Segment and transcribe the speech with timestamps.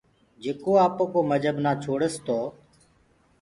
[0.43, 2.37] جيڪو آپوڪو مجهب نآ ڇوڙس تو